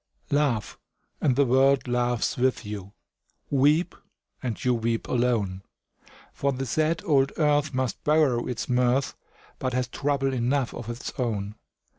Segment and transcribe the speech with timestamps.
[0.31, 0.79] Laugh,
[1.21, 2.91] and the world laughs with you;
[3.51, 3.93] Weep,
[4.41, 5.61] and you weep alone;
[6.33, 9.15] For the sad old earth must borrow its mirth,
[9.59, 11.53] But has trouble enough of its own.